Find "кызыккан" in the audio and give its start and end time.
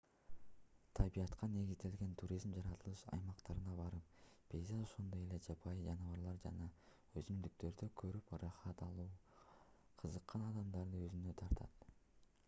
10.03-10.47